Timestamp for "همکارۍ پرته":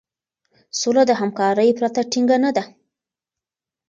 1.21-2.01